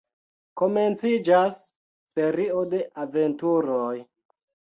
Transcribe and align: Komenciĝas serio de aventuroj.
Komenciĝas 0.61 1.59
serio 2.15 2.65
de 2.73 2.81
aventuroj. 3.05 3.95